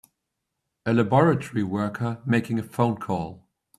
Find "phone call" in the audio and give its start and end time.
2.63-3.47